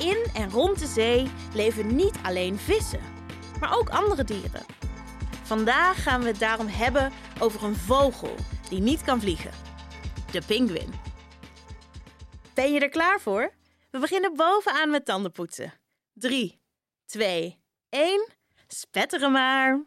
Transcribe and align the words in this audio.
In 0.00 0.24
en 0.34 0.50
rond 0.50 0.78
de 0.78 0.86
zee 0.86 1.30
leven 1.54 1.96
niet 1.96 2.18
alleen 2.22 2.58
vissen, 2.58 3.00
maar 3.60 3.78
ook 3.78 3.88
andere 3.88 4.24
dieren. 4.24 4.64
Vandaag 5.42 6.02
gaan 6.02 6.20
we 6.20 6.26
het 6.26 6.38
daarom 6.38 6.66
hebben 6.66 7.12
over 7.40 7.64
een 7.64 7.76
vogel 7.76 8.34
die 8.68 8.80
niet 8.80 9.02
kan 9.02 9.20
vliegen: 9.20 9.50
de 10.32 10.42
pinguïn. 10.46 10.92
Ben 12.54 12.72
je 12.72 12.80
er 12.80 12.88
klaar 12.88 13.20
voor? 13.20 13.54
We 13.90 13.98
beginnen 13.98 14.34
bovenaan 14.34 14.90
met 14.90 15.04
tandenpoetsen. 15.04 15.72
3, 16.12 16.62
2, 17.06 17.62
1. 17.88 18.28
Spetteren 18.68 19.32
maar. 19.32 19.86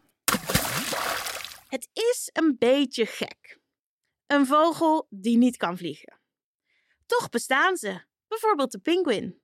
Het 1.68 1.88
is 1.92 2.30
een 2.32 2.56
beetje 2.58 3.06
gek. 3.06 3.58
Een 4.26 4.46
vogel 4.46 5.06
die 5.10 5.36
niet 5.36 5.56
kan 5.56 5.76
vliegen. 5.76 6.20
Toch 7.06 7.28
bestaan 7.28 7.76
ze, 7.76 8.02
bijvoorbeeld 8.28 8.72
de 8.72 8.78
pinguïn. 8.78 9.42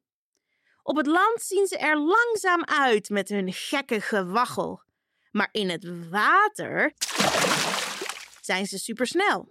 Op 0.91 0.97
het 0.97 1.07
land 1.07 1.43
zien 1.43 1.67
ze 1.67 1.77
er 1.77 1.99
langzaam 1.99 2.65
uit 2.65 3.09
met 3.09 3.29
hun 3.29 3.53
gekke 3.53 4.01
gewaggel. 4.01 4.83
Maar 5.31 5.49
in 5.53 5.69
het 5.69 6.09
water 6.09 6.93
zijn 8.41 8.67
ze 8.67 8.79
supersnel. 8.79 9.49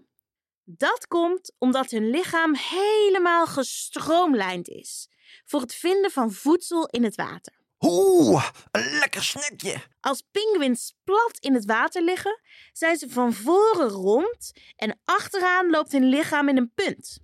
Dat 0.64 1.08
komt 1.08 1.54
omdat 1.58 1.92
hun 1.92 2.10
lichaam 2.10 2.56
helemaal 2.56 3.48
gestroomlijnd 3.48 4.68
is 4.68 5.10
voor 5.46 5.62
het 5.62 5.74
vinden 5.74 6.12
van 6.12 6.32
voedsel 6.32 6.88
in 6.88 7.04
het 7.04 7.16
water. 7.16 7.54
Oeh, 7.80 8.50
een 8.72 8.98
lekker 9.00 9.24
snackje. 9.24 9.76
Als 10.00 10.24
pinguïns 10.32 10.96
plat 11.04 11.38
in 11.40 11.54
het 11.54 11.66
water 11.66 12.02
liggen, 12.02 12.40
zijn 12.72 12.98
ze 12.98 13.10
van 13.10 13.34
voren 13.34 13.90
rond 13.90 14.52
en 14.76 15.00
achteraan 15.06 15.70
loopt 15.70 15.92
hun 15.92 16.06
lichaam 16.06 16.50
in 16.50 16.58
een 16.58 16.72
punt. 16.76 17.20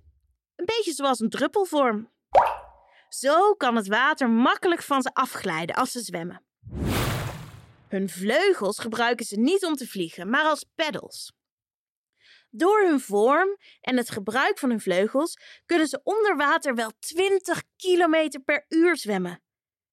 Een 0.54 0.66
beetje 0.66 0.92
zoals 0.92 1.20
een 1.20 1.30
druppelvorm. 1.30 2.14
Zo 3.18 3.54
kan 3.54 3.76
het 3.76 3.86
water 3.86 4.30
makkelijk 4.30 4.82
van 4.82 5.02
ze 5.02 5.10
afglijden 5.14 5.76
als 5.76 5.92
ze 5.92 6.00
zwemmen. 6.00 6.42
Hun 7.88 8.08
vleugels 8.08 8.78
gebruiken 8.78 9.26
ze 9.26 9.38
niet 9.38 9.64
om 9.64 9.74
te 9.74 9.88
vliegen, 9.88 10.30
maar 10.30 10.44
als 10.44 10.64
peddels. 10.74 11.32
Door 12.50 12.80
hun 12.80 13.00
vorm 13.00 13.56
en 13.80 13.96
het 13.96 14.10
gebruik 14.10 14.58
van 14.58 14.70
hun 14.70 14.80
vleugels 14.80 15.38
kunnen 15.66 15.86
ze 15.86 16.00
onder 16.02 16.36
water 16.36 16.74
wel 16.74 16.90
20 16.98 17.62
km 17.76 18.40
per 18.44 18.64
uur 18.68 18.96
zwemmen. 18.96 19.42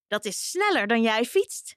Dat 0.07 0.25
is 0.25 0.49
sneller 0.49 0.87
dan 0.87 1.01
jij 1.01 1.25
fietst. 1.25 1.75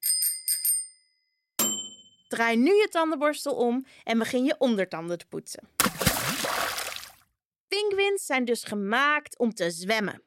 Draai 2.28 2.56
nu 2.56 2.75
je 2.75 2.89
tandenborstel 2.91 3.55
om 3.55 3.87
en 4.05 4.19
begin 4.19 4.45
je 4.45 4.55
ondertanden 4.59 5.19
te 5.19 5.27
poetsen. 5.27 5.69
Pinguïns 7.69 8.27
zijn 8.27 8.45
dus 8.45 8.65
gemaakt 8.65 9.39
om 9.39 9.55
te 9.55 9.71
zwemmen. 9.71 10.26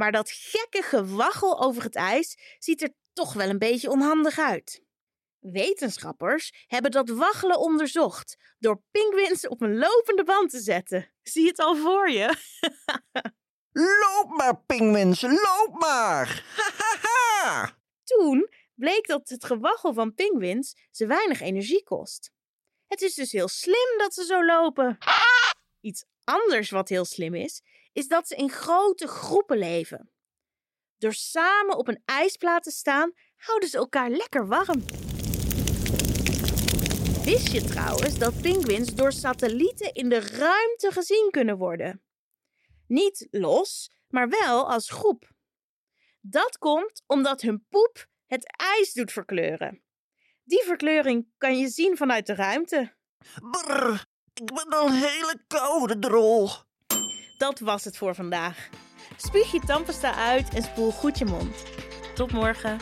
Maar 0.00 0.12
dat 0.12 0.30
gekke 0.30 0.82
gewaggel 0.82 1.60
over 1.60 1.82
het 1.82 1.94
ijs 1.94 2.38
ziet 2.58 2.82
er 2.82 2.94
toch 3.12 3.32
wel 3.32 3.48
een 3.48 3.58
beetje 3.58 3.90
onhandig 3.90 4.38
uit. 4.38 4.82
Wetenschappers 5.38 6.64
hebben 6.66 6.90
dat 6.90 7.08
waggelen 7.08 7.58
onderzocht 7.58 8.36
door 8.58 8.82
pinguïns 8.90 9.48
op 9.48 9.60
een 9.60 9.78
lopende 9.78 10.24
band 10.24 10.50
te 10.50 10.60
zetten. 10.60 11.12
Zie 11.22 11.46
het 11.46 11.58
al 11.58 11.76
voor 11.76 12.10
je? 12.10 12.36
Loop 14.02 14.30
maar, 14.36 14.62
pinguïns, 14.66 15.22
loop 15.22 15.76
maar. 15.78 16.44
Toen 18.04 18.48
bleek 18.74 19.06
dat 19.06 19.28
het 19.28 19.44
gewaggel 19.44 19.94
van 19.94 20.14
pinguïns 20.14 20.76
ze 20.90 21.06
weinig 21.06 21.40
energie 21.40 21.82
kost. 21.82 22.32
Het 22.86 23.00
is 23.00 23.14
dus 23.14 23.32
heel 23.32 23.48
slim 23.48 23.98
dat 23.98 24.14
ze 24.14 24.24
zo 24.24 24.44
lopen. 24.44 24.98
Iets 25.80 26.04
anders 26.24 26.70
wat 26.70 26.88
heel 26.88 27.04
slim 27.04 27.34
is, 27.34 27.62
is 27.92 28.08
dat 28.08 28.28
ze 28.28 28.34
in 28.34 28.50
grote 28.50 29.06
groepen 29.06 29.58
leven. 29.58 30.10
Door 30.98 31.12
samen 31.12 31.76
op 31.76 31.88
een 31.88 32.02
ijsplaat 32.04 32.62
te 32.62 32.70
staan, 32.70 33.12
houden 33.36 33.68
ze 33.68 33.76
elkaar 33.76 34.10
lekker 34.10 34.46
warm. 34.46 34.84
Wist 37.24 37.52
je 37.52 37.64
trouwens 37.64 38.18
dat 38.18 38.40
pinguïns 38.40 38.94
door 38.94 39.12
satellieten 39.12 39.92
in 39.92 40.08
de 40.08 40.20
ruimte 40.20 40.90
gezien 40.90 41.28
kunnen 41.30 41.56
worden? 41.56 42.02
Niet 42.86 43.28
los, 43.30 43.90
maar 44.08 44.28
wel 44.28 44.70
als 44.70 44.90
groep. 44.90 45.32
Dat 46.20 46.58
komt 46.58 47.02
omdat 47.06 47.40
hun 47.40 47.66
poep 47.68 48.06
het 48.26 48.56
ijs 48.56 48.92
doet 48.92 49.12
verkleuren. 49.12 49.82
Die 50.44 50.62
verkleuring 50.62 51.28
kan 51.38 51.58
je 51.58 51.68
zien 51.68 51.96
vanuit 51.96 52.26
de 52.26 52.34
ruimte. 52.34 52.94
Brr, 53.50 54.04
ik 54.34 54.44
ben 54.44 54.68
al 54.68 54.92
hele 54.92 55.44
koude 55.46 55.98
drol. 55.98 56.48
Dat 57.40 57.58
was 57.58 57.84
het 57.84 57.96
voor 57.96 58.14
vandaag. 58.14 58.68
Spuug 59.16 59.52
je 59.52 59.60
tandpasta 59.60 60.14
uit 60.14 60.54
en 60.54 60.62
spoel 60.62 60.90
goed 60.90 61.18
je 61.18 61.24
mond. 61.24 61.64
Tot 62.14 62.32
morgen. 62.32 62.78